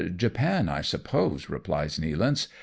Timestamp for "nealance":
1.99-2.47